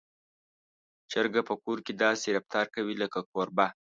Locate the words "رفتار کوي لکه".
2.37-3.19